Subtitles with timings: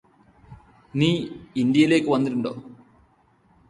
[0.93, 1.09] നീ
[1.55, 2.53] ഇന്ത്യയിലേക്ക് വന്നിട്ടുണ്ടോ